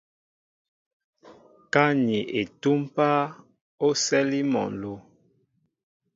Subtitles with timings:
[1.73, 3.21] Ka ni etúm páá,
[3.85, 4.93] o sɛli mol nló.